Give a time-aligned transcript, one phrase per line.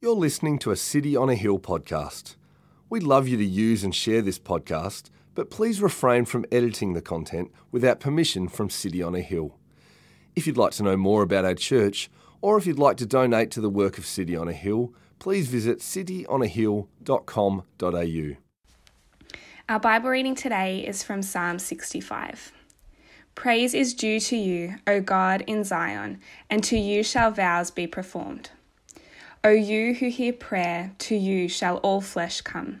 [0.00, 2.36] You're listening to a City on a Hill podcast.
[2.88, 7.02] We'd love you to use and share this podcast, but please refrain from editing the
[7.02, 9.56] content without permission from City on a Hill.
[10.36, 13.50] If you'd like to know more about our church, or if you'd like to donate
[13.50, 18.36] to the work of City on a Hill, please visit cityonahill.com.au.
[19.68, 22.52] Our Bible reading today is from Psalm 65.
[23.34, 27.88] Praise is due to you, O God, in Zion, and to you shall vows be
[27.88, 28.50] performed.
[29.44, 32.80] O you who hear prayer, to you shall all flesh come.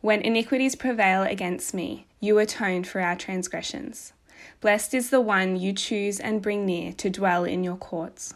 [0.00, 4.14] When iniquities prevail against me, you atone for our transgressions.
[4.62, 8.32] Blessed is the one you choose and bring near to dwell in your courts.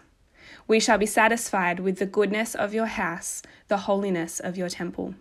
[0.66, 5.14] We shall be satisfied with the goodness of your house, the holiness of your temple.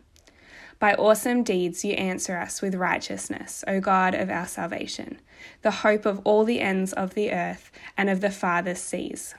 [0.80, 5.22] By awesome deeds you answer us with righteousness, O God of our salvation,
[5.62, 9.34] the hope of all the ends of the earth and of the farthest seas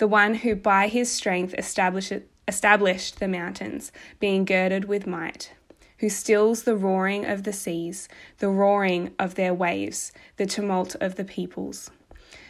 [0.00, 5.52] the one who by his strength established the mountains, being girded with might,
[5.98, 8.08] who stills the roaring of the seas,
[8.38, 11.90] the roaring of their waves, the tumult of the peoples,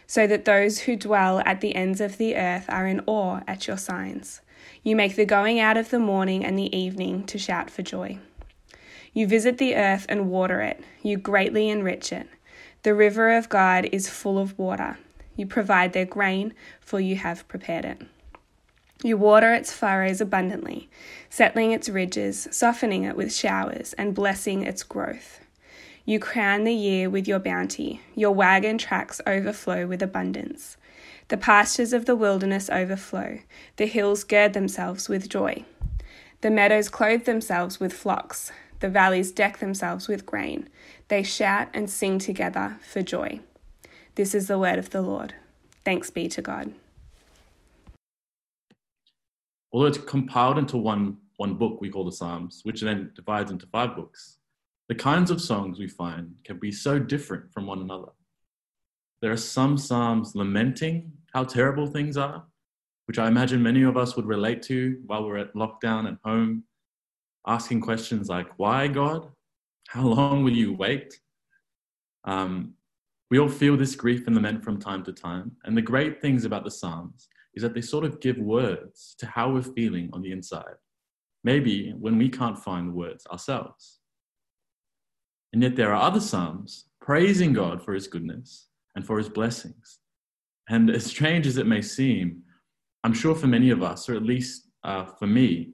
[0.06, 3.66] so that those who dwell at the ends of the earth are in awe at
[3.66, 4.40] your signs.
[4.84, 8.20] You make the going out of the morning and the evening to shout for joy.
[9.12, 12.28] You visit the earth and water it, you greatly enrich it.
[12.84, 14.98] The river of God is full of water.
[15.40, 16.52] You provide their grain,
[16.82, 18.02] for you have prepared it.
[19.02, 20.90] You water its furrows abundantly,
[21.30, 25.40] settling its ridges, softening it with showers, and blessing its growth.
[26.04, 30.76] You crown the year with your bounty, your wagon tracks overflow with abundance.
[31.28, 33.38] The pastures of the wilderness overflow,
[33.76, 35.64] the hills gird themselves with joy.
[36.42, 40.68] The meadows clothe themselves with flocks, the valleys deck themselves with grain.
[41.08, 43.40] They shout and sing together for joy.
[44.20, 45.32] This is the word of the Lord.
[45.82, 46.74] Thanks be to God.
[49.72, 53.64] Although it's compiled into one, one book we call the Psalms, which then divides into
[53.68, 54.36] five books,
[54.90, 58.10] the kinds of songs we find can be so different from one another.
[59.22, 62.44] There are some Psalms lamenting how terrible things are,
[63.06, 66.64] which I imagine many of us would relate to while we're at lockdown at home,
[67.46, 69.30] asking questions like, Why, God?
[69.88, 71.18] How long will you wait?
[72.24, 72.74] Um,
[73.30, 75.52] we all feel this grief and lament from time to time.
[75.64, 79.26] And the great things about the Psalms is that they sort of give words to
[79.26, 80.74] how we're feeling on the inside.
[81.44, 84.00] Maybe when we can't find the words ourselves.
[85.52, 90.00] And yet there are other Psalms praising God for his goodness and for his blessings.
[90.68, 92.42] And as strange as it may seem,
[93.02, 95.72] I'm sure for many of us, or at least uh, for me,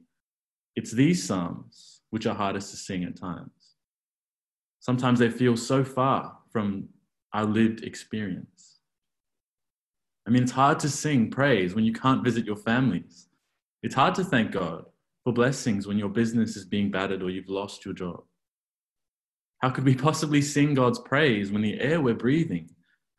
[0.76, 3.50] it's these Psalms which are hardest to sing at times.
[4.78, 6.88] Sometimes they feel so far from
[7.32, 8.78] our lived experience.
[10.26, 13.28] I mean, it's hard to sing praise when you can't visit your families.
[13.82, 14.84] It's hard to thank God
[15.22, 18.22] for blessings when your business is being battered or you've lost your job.
[19.62, 22.70] How could we possibly sing God's praise when the air we're breathing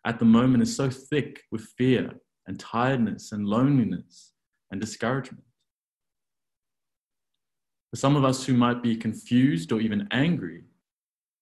[0.05, 2.11] at the moment is so thick with fear
[2.45, 4.33] and tiredness and loneliness
[4.71, 5.43] and discouragement?
[7.91, 10.63] For some of us who might be confused or even angry,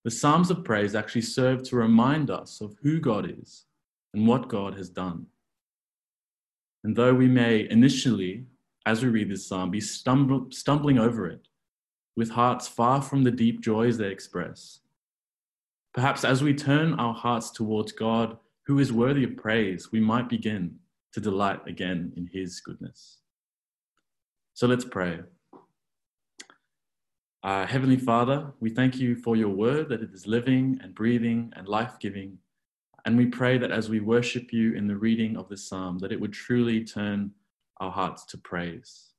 [0.06, 3.66] the Psalms of Praise actually serve to remind us of who God is
[4.14, 5.26] and what God has done.
[6.84, 8.46] And though we may initially,
[8.86, 11.48] as we read this psalm, be stumble, stumbling over it
[12.16, 14.82] with hearts far from the deep joys they express,
[15.92, 18.38] perhaps as we turn our hearts towards God,
[18.68, 20.76] who is worthy of praise, we might begin
[21.14, 23.22] to delight again in his goodness.
[24.54, 25.22] So let's pray.
[27.46, 31.54] Uh, Heavenly Father, we thank you for your word, that it is living and breathing
[31.56, 32.40] and life giving.
[33.06, 36.12] And we pray that as we worship you in the reading of this psalm, that
[36.12, 37.30] it would truly turn
[37.78, 39.12] our hearts to praise.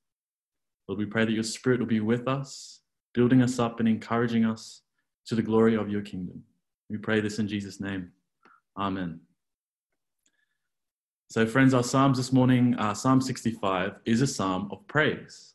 [0.89, 2.81] Lord, we pray that your spirit will be with us,
[3.15, 4.83] building us up and encouraging us
[5.27, 6.43] to the glory of your kingdom.
[6.91, 8.11] We pray this in Jesus' name.
[8.77, 9.21] Amen.
[11.31, 15.55] So, friends, our Psalms this morning, uh, Psalm 65, is a psalm of praise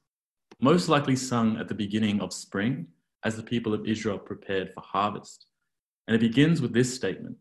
[0.62, 2.88] most likely sung at the beginning of spring
[3.26, 5.48] as the people of Israel prepared for harvest.
[6.08, 7.36] And it begins with this statement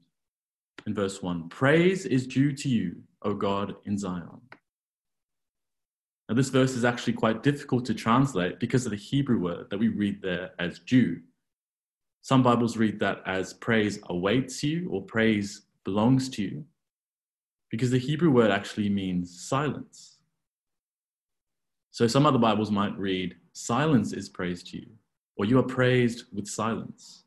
[0.87, 4.40] in verse 1 Praise is due to you, O God, in Zion.
[6.28, 9.78] Now, this verse is actually quite difficult to translate because of the Hebrew word that
[9.78, 11.20] we read there as due.
[12.23, 16.64] Some Bibles read that as praise awaits you or praise belongs to you,
[17.70, 20.09] because the Hebrew word actually means silence.
[21.90, 24.87] So some other Bibles might read, Silence is praised to you,
[25.37, 27.25] or you are praised with silence.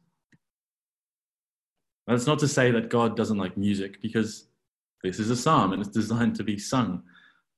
[2.07, 4.47] That's not to say that God doesn't like music, because
[5.03, 7.03] this is a psalm and it's designed to be sung.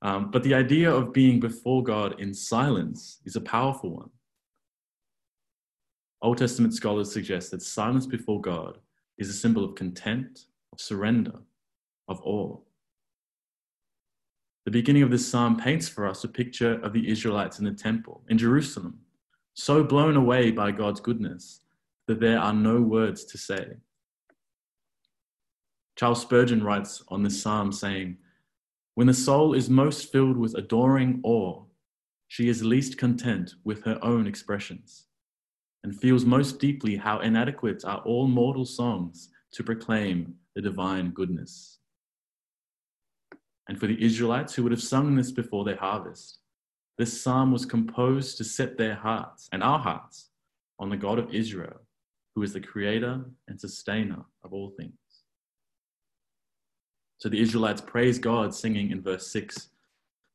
[0.01, 4.09] Um, but the idea of being before God in silence is a powerful one.
[6.21, 8.79] Old Testament scholars suggest that silence before God
[9.17, 11.39] is a symbol of content, of surrender,
[12.07, 12.57] of awe.
[14.65, 17.71] The beginning of this psalm paints for us a picture of the Israelites in the
[17.71, 18.99] temple in Jerusalem,
[19.53, 21.61] so blown away by God's goodness
[22.07, 23.77] that there are no words to say.
[25.95, 28.17] Charles Spurgeon writes on this psalm saying,
[28.95, 31.63] When the soul is most filled with adoring awe,
[32.27, 35.05] she is least content with her own expressions
[35.83, 41.77] and feels most deeply how inadequate are all mortal songs to proclaim the divine goodness.
[43.67, 46.39] And for the Israelites who would have sung this before their harvest,
[46.97, 50.29] this psalm was composed to set their hearts and our hearts
[50.79, 51.81] on the God of Israel,
[52.35, 54.93] who is the creator and sustainer of all things.
[57.17, 59.69] So the Israelites praise God, singing in verse 6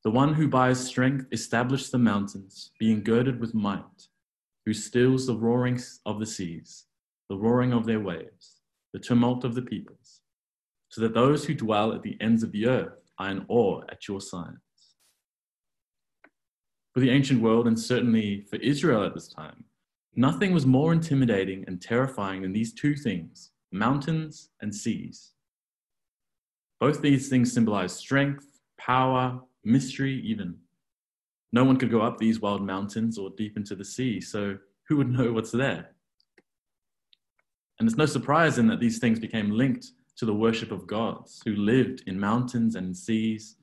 [0.03, 4.09] The one who by his strength established the mountains, being girded with might,
[4.67, 6.87] who stills the roaring of the seas,
[7.29, 8.61] the roaring of their waves,
[8.93, 10.21] the tumult of the peoples,
[10.89, 14.09] so that those who dwell at the ends of the earth are in awe at
[14.09, 14.57] your signs.
[16.95, 19.65] For the ancient world, and certainly for Israel at this time,
[20.17, 25.31] nothing was more intimidating and terrifying than these two things mountains and seas.
[26.81, 28.47] Both these things symbolize strength,
[28.79, 30.57] power, mystery, even.
[31.53, 34.57] No one could go up these wild mountains or deep into the sea, so
[34.89, 35.91] who would know what's there?
[37.79, 41.41] And it's no surprise then that these things became linked to the worship of gods
[41.47, 43.57] who lived in mountains and seas.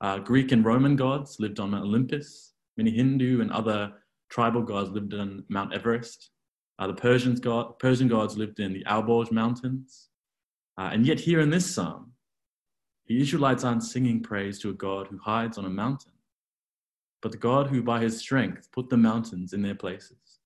[0.00, 2.54] Uh, Greek and Roman gods lived on Mount Olympus.
[2.76, 3.92] Many Hindu and other
[4.28, 6.30] tribal gods lived on Mount Everest.
[6.80, 10.08] Uh, the Persians god, Persian gods lived in the Alborz Mountains.
[10.76, 12.10] Uh, and yet, here in this psalm,
[13.06, 16.12] the Israelites aren't singing praise to a God who hides on a mountain,
[17.22, 20.40] but the God who, by his strength, put the mountains in their places,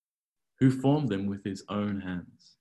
[0.60, 2.53] who formed them with his own hands.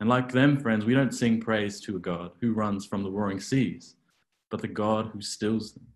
[0.00, 3.10] And like them, friends, we don't sing praise to a God who runs from the
[3.10, 3.96] roaring seas,
[4.50, 5.86] but the God who stills them.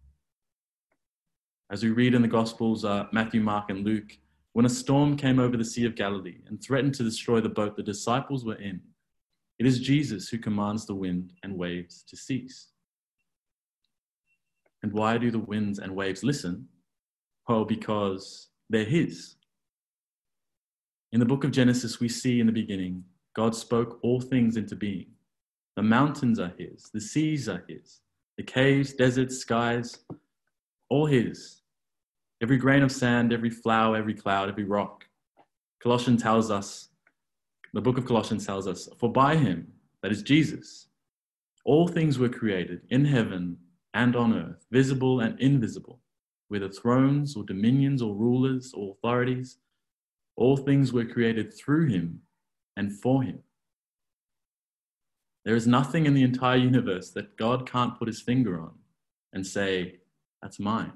[1.71, 4.19] As we read in the Gospels, uh, Matthew, Mark, and Luke,
[4.55, 7.77] when a storm came over the Sea of Galilee and threatened to destroy the boat
[7.77, 8.81] the disciples were in,
[9.59, 12.73] it is Jesus who commands the wind and waves to cease.
[14.83, 16.67] And why do the winds and waves listen?
[17.47, 19.37] Well, because they're His.
[21.13, 23.05] In the book of Genesis, we see in the beginning
[23.35, 25.07] God spoke all things into being.
[25.77, 28.01] The mountains are His, the seas are His,
[28.37, 29.99] the caves, deserts, skies,
[30.89, 31.63] all His.
[32.43, 35.05] Every grain of sand, every flower, every cloud, every rock.
[35.83, 36.89] Colossians tells us,
[37.73, 39.73] the book of Colossians tells us, for by Him,
[40.03, 40.89] that is Jesus,
[41.65, 43.57] all things were created in heaven
[43.95, 46.01] and on earth, visible and invisible,
[46.49, 49.59] whether thrones or dominions or rulers or authorities.
[50.37, 52.23] All things were created through Him
[52.81, 53.39] and for him.
[55.45, 58.73] There is nothing in the entire universe that God can't put his finger on
[59.35, 60.01] and say,
[60.43, 60.93] That's mine.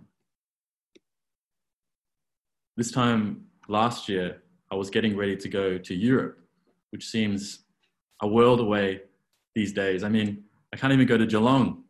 [2.78, 4.42] This time last year,
[4.72, 6.38] I was getting ready to go to Europe,
[6.90, 7.64] which seems
[8.22, 9.02] a world away
[9.54, 10.02] these days.
[10.02, 11.84] I mean, I can't even go to Geelong.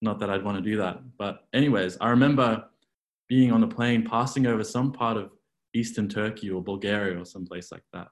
[0.00, 0.96] Not that I'd want to do that.
[1.18, 2.64] But, anyways, I remember
[3.28, 5.30] being on a plane passing over some part of
[5.74, 8.08] eastern Turkey or Bulgaria or someplace like that.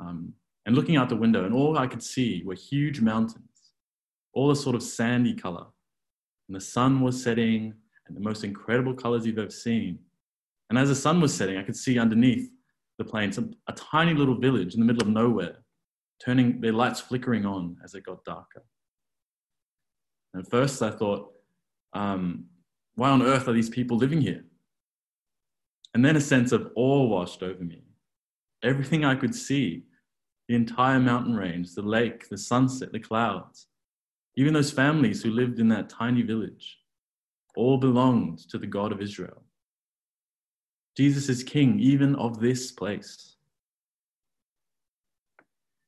[0.00, 0.34] Um,
[0.68, 3.72] and looking out the window, and all I could see were huge mountains,
[4.34, 5.64] all a sort of sandy color.
[6.46, 7.72] And the sun was setting,
[8.06, 9.98] and the most incredible colors you've ever seen.
[10.68, 12.50] And as the sun was setting, I could see underneath
[12.98, 15.64] the plains a, a tiny little village in the middle of nowhere,
[16.22, 18.62] turning their lights flickering on as it got darker.
[20.34, 21.32] And at first, I thought,
[21.94, 22.44] um,
[22.94, 24.44] why on earth are these people living here?
[25.94, 27.84] And then a sense of awe washed over me.
[28.62, 29.84] Everything I could see
[30.48, 33.66] the entire mountain range, the lake, the sunset, the clouds,
[34.36, 36.78] even those families who lived in that tiny village,
[37.54, 39.42] all belonged to the God of Israel.
[40.96, 43.36] Jesus is king even of this place.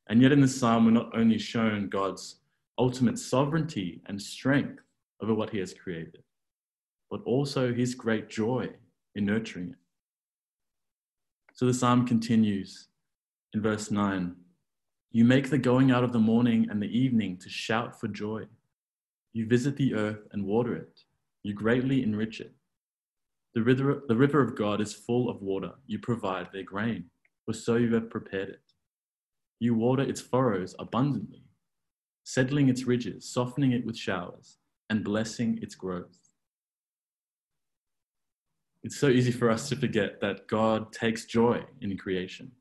[0.09, 2.40] And yet, in this psalm, we're not only shown God's
[2.79, 4.83] ultimate sovereignty and strength
[5.23, 6.23] over what he has created,
[7.11, 8.69] but also his great joy
[9.14, 9.76] in nurturing it.
[11.55, 12.88] So the psalm continues
[13.55, 14.35] in verse 9
[15.12, 18.45] you make the going out of the morning and the evening to shout for joy.
[19.33, 21.00] You visit the earth and water it.
[21.43, 22.55] You greatly enrich it.
[23.55, 25.73] The river, the river of God is full of water.
[25.87, 27.07] You provide their grain,
[27.45, 28.62] for so you have prepared it.
[29.59, 31.43] You water its furrows abundantly,
[32.23, 34.59] settling its ridges, softening it with showers,
[34.90, 36.17] and blessing its growth.
[38.85, 42.52] It's so easy for us to forget that God takes joy in creation.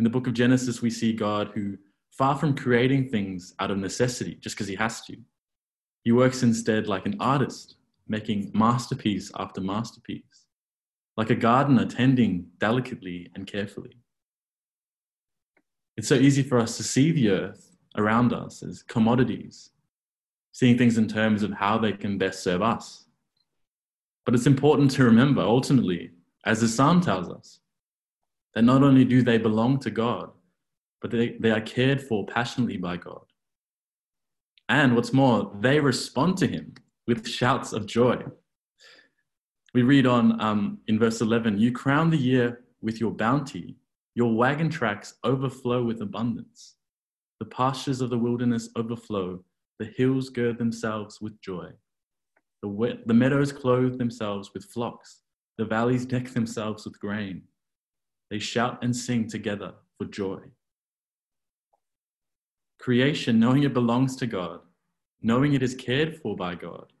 [0.00, 1.76] In the book of Genesis, we see God who,
[2.10, 5.16] far from creating things out of necessity just because he has to,
[6.04, 7.76] he works instead like an artist,
[8.08, 10.46] making masterpiece after masterpiece,
[11.18, 13.98] like a gardener tending delicately and carefully.
[15.98, 19.68] It's so easy for us to see the earth around us as commodities,
[20.52, 23.04] seeing things in terms of how they can best serve us.
[24.24, 26.12] But it's important to remember, ultimately,
[26.46, 27.60] as the psalm tells us,
[28.54, 30.30] that not only do they belong to God,
[31.00, 33.24] but they, they are cared for passionately by God.
[34.68, 36.74] And what's more, they respond to him
[37.06, 38.22] with shouts of joy.
[39.74, 43.76] We read on um, in verse 11 You crown the year with your bounty,
[44.14, 46.76] your wagon tracks overflow with abundance.
[47.38, 49.42] The pastures of the wilderness overflow,
[49.78, 51.70] the hills gird themselves with joy.
[52.62, 55.22] The, wet, the meadows clothe themselves with flocks,
[55.56, 57.42] the valleys deck themselves with grain.
[58.30, 60.38] They shout and sing together for joy.
[62.78, 64.60] Creation, knowing it belongs to God,
[65.20, 66.92] knowing it is cared for by God,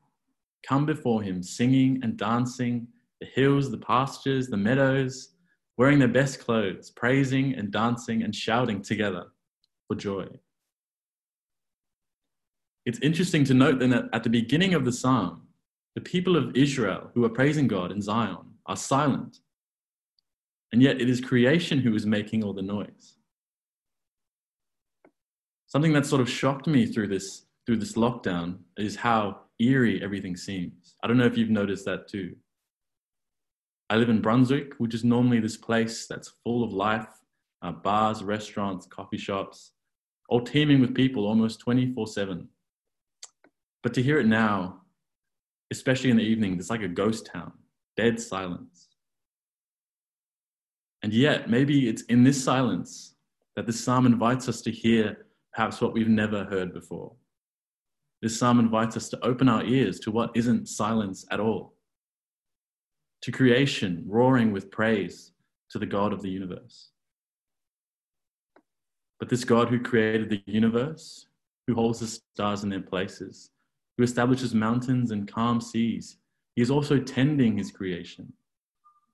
[0.66, 2.88] come before Him singing and dancing,
[3.20, 5.30] the hills, the pastures, the meadows,
[5.76, 9.26] wearing their best clothes, praising and dancing and shouting together
[9.88, 10.26] for joy.
[12.84, 15.46] It's interesting to note then that at the beginning of the psalm,
[15.94, 19.38] the people of Israel who are praising God in Zion are silent.
[20.72, 23.16] And yet it is creation who is making all the noise.
[25.66, 30.36] Something that sort of shocked me through this, through this lockdown is how eerie everything
[30.36, 30.96] seems.
[31.02, 32.36] I don't know if you've noticed that too.
[33.88, 37.08] I live in Brunswick, which is normally this place that's full of life
[37.62, 39.72] uh, bars, restaurants, coffee shops,
[40.30, 42.48] all teeming with people almost 24 7.
[43.82, 44.80] But to hear it now
[45.70, 47.52] especially in the evening, it's like a ghost town,
[47.96, 48.88] dead silence.
[51.02, 53.14] And yet, maybe it's in this silence
[53.56, 57.12] that this psalm invites us to hear perhaps what we've never heard before.
[58.22, 61.74] This psalm invites us to open our ears to what isn't silence at all,
[63.22, 65.32] to creation roaring with praise
[65.70, 66.90] to the God of the universe.
[69.18, 71.26] But this God who created the universe,
[71.66, 73.50] who holds the stars in their places,
[73.96, 76.16] who establishes mountains and calm seas.
[76.56, 78.32] He is also tending his creation,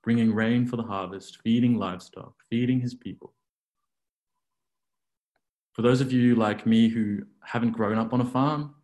[0.07, 3.35] bringing rain for the harvest, feeding livestock, feeding his people.
[5.73, 8.77] For those of you like me who haven't grown up on a farm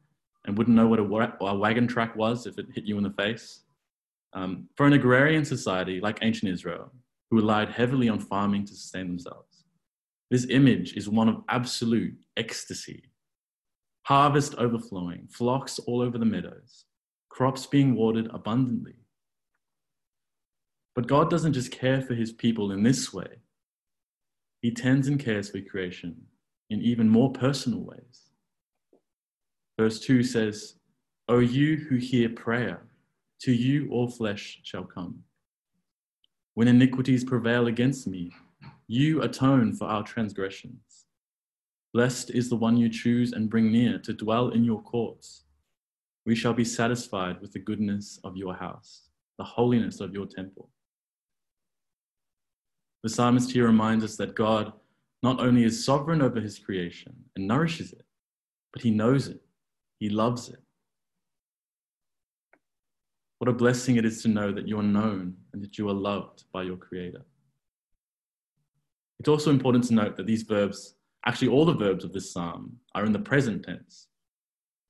[0.44, 3.04] and wouldn't know what a, wa- a wagon track was if it hit you in
[3.04, 3.62] the face,
[4.32, 6.90] um, for an agrarian society like ancient Israel,
[7.30, 9.64] who relied heavily on farming to sustain themselves,
[10.28, 13.04] this image is one of absolute ecstasy
[14.04, 16.86] harvest overflowing, flocks all over the meadows,
[17.28, 19.01] crops being watered abundantly.
[20.94, 23.38] But God doesn't just care for his people in this way,
[24.60, 26.16] he tends and cares for creation
[26.70, 28.30] in even more personal ways.
[29.78, 30.76] Verse 2 says,
[31.28, 32.82] O you who hear prayer,
[33.40, 35.24] to you all flesh shall come.
[36.54, 38.32] When iniquities prevail against me,
[38.86, 41.06] you atone for our transgressions.
[41.94, 45.44] Blessed is the one you choose and bring near to dwell in your courts.
[46.24, 49.08] We shall be satisfied with the goodness of your house,
[49.38, 50.70] the holiness of your temple.
[53.02, 54.72] The psalmist here reminds us that God
[55.22, 58.04] not only is sovereign over his creation and nourishes it,
[58.72, 59.40] but he knows it,
[59.98, 60.60] he loves it.
[63.38, 65.94] What a blessing it is to know that you are known and that you are
[65.94, 67.22] loved by your Creator.
[69.18, 70.94] It's also important to note that these verbs
[71.24, 74.08] Actually, all the verbs of this psalm are in the present tense.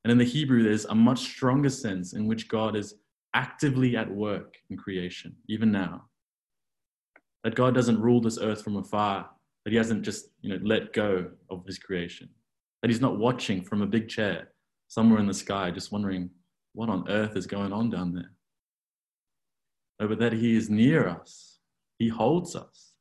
[0.04, 2.94] And in the Hebrew, there's a much stronger sense in which God is
[3.34, 6.04] actively at work in creation, even now.
[7.44, 9.28] That God doesn't rule this earth from afar,
[9.64, 12.28] that he hasn't just you know, let go of his creation,
[12.80, 14.48] that he's not watching from a big chair
[14.88, 16.30] somewhere in the sky, just wondering
[16.74, 18.30] what on earth is going on down there.
[20.00, 21.58] No, but that he is near us,
[21.98, 22.92] he holds us,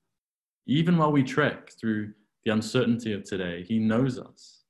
[0.67, 2.13] even while we trek through
[2.45, 4.63] the uncertainty of today, He knows us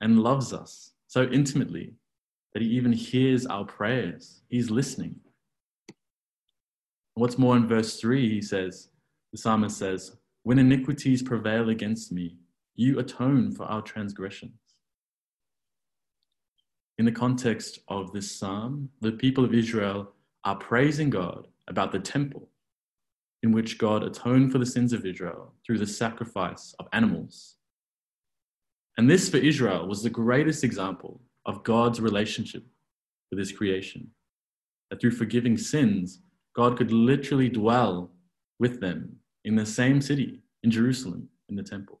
[0.00, 1.94] and loves us so intimately
[2.52, 4.42] that He even hears our prayers.
[4.48, 5.16] He's listening.
[7.14, 8.88] What's more, in verse 3, he says,
[9.32, 12.36] the psalmist says, When iniquities prevail against me,
[12.74, 14.52] you atone for our transgressions.
[16.98, 20.12] In the context of this psalm, the people of Israel
[20.44, 22.48] are praising God about the temple
[23.42, 27.56] in which God atoned for the sins of Israel through the sacrifice of animals.
[28.98, 32.64] And this, for Israel, was the greatest example of God's relationship
[33.30, 34.10] with his creation.
[34.90, 36.20] that through forgiving sins,
[36.54, 38.10] God could literally dwell
[38.58, 42.00] with them in the same city, in Jerusalem, in the temple.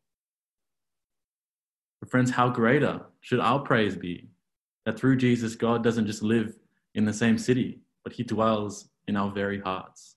[2.00, 4.28] But friends, how greater should our praise be
[4.86, 6.56] that through Jesus, God doesn't just live
[6.94, 10.16] in the same city, but he dwells in our very hearts.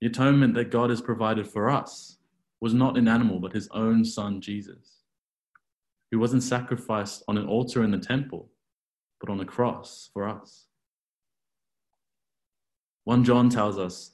[0.00, 2.18] The atonement that God has provided for us
[2.60, 5.02] was not an animal, but his own son, Jesus,
[6.10, 8.48] who wasn't sacrificed on an altar in the temple,
[9.20, 10.67] but on a cross for us.
[13.08, 14.10] 1 John tells us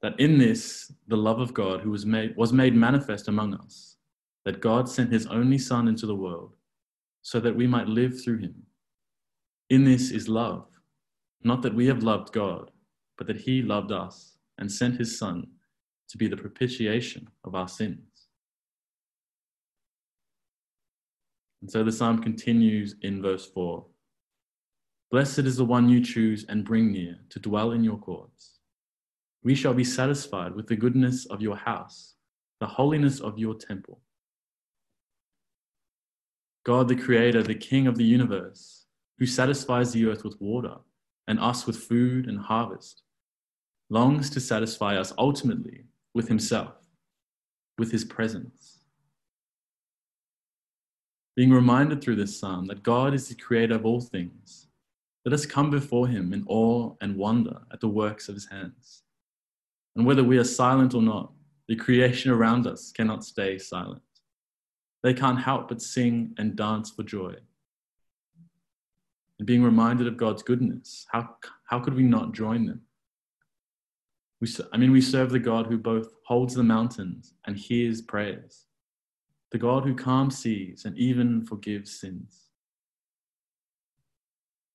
[0.00, 3.98] that in this, the love of God who was made, was made manifest among us,
[4.46, 6.56] that God sent his only Son into the world
[7.20, 8.54] so that we might live through him.
[9.68, 10.66] In this is love,
[11.42, 12.70] not that we have loved God,
[13.18, 15.46] but that he loved us and sent his Son
[16.08, 18.28] to be the propitiation of our sins.
[21.60, 23.84] And so the psalm continues in verse 4
[25.10, 28.58] Blessed is the one you choose and bring near to dwell in your courts.
[29.42, 32.14] We shall be satisfied with the goodness of your house,
[32.60, 34.00] the holiness of your temple.
[36.64, 38.86] God, the Creator, the King of the universe,
[39.18, 40.76] who satisfies the earth with water
[41.28, 43.02] and us with food and harvest,
[43.90, 45.84] longs to satisfy us ultimately
[46.14, 46.74] with Himself,
[47.78, 48.78] with His presence.
[51.36, 54.63] Being reminded through this psalm that God is the Creator of all things,
[55.24, 59.02] let us come before Him in awe and wonder at the works of His hands.
[59.96, 61.32] And whether we are silent or not,
[61.68, 64.02] the creation around us cannot stay silent.
[65.02, 67.34] They can't help but sing and dance for joy.
[69.38, 71.36] And being reminded of God's goodness, how,
[71.68, 72.82] how could we not join them?
[74.40, 78.66] We, I mean, we serve the God who both holds the mountains and hears prayers,
[79.52, 82.43] the God who calms seas and even forgives sins.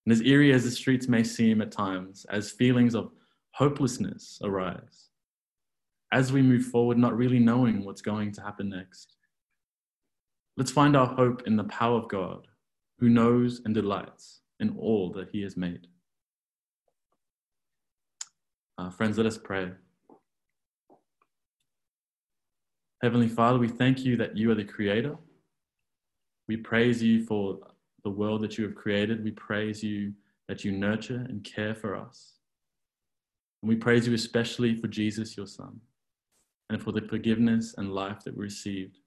[0.10, 3.12] And as eerie as the streets may seem at times, as feelings of
[3.52, 5.10] hopelessness arise,
[6.12, 9.18] as we move forward, not really knowing what's going to happen next,
[10.60, 12.46] Let's find our hope in the power of God,
[13.00, 15.88] who knows and delights in all that he has made.
[18.78, 19.72] Uh, friends, let us pray.
[23.02, 25.16] Heavenly Father, we thank you that you are the creator.
[26.50, 27.60] We praise you for
[28.04, 29.24] the world that you have created.
[29.24, 30.14] We praise you
[30.48, 32.34] that you nurture and care for us.
[33.62, 35.80] And we praise you especially for Jesus, your Son,
[36.70, 38.98] and for the forgiveness and life that we received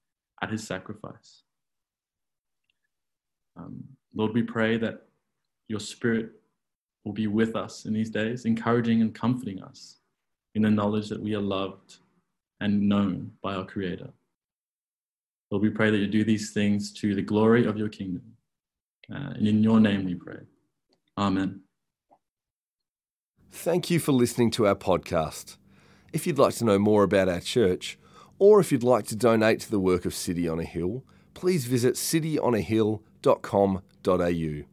[0.42, 1.42] at his sacrifice.
[3.56, 3.82] Um,
[4.14, 5.02] Lord, we pray that
[5.68, 6.30] your Spirit
[7.04, 9.96] will be with us in these days, encouraging and comforting us
[10.54, 11.96] in the knowledge that we are loved
[12.60, 14.10] and known by our Creator.
[15.50, 18.22] Lord, we pray that you do these things to the glory of your kingdom.
[19.10, 20.40] Uh, and in your name we pray.
[21.16, 21.62] Amen.
[23.50, 25.56] Thank you for listening to our podcast.
[26.12, 27.98] If you'd like to know more about our church,
[28.38, 31.66] or if you'd like to donate to the work of City on a Hill, please
[31.66, 34.71] visit cityonahill.com.au.